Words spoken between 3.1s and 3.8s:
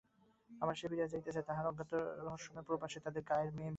গাঁয়ের মেয়ে বিন্দু।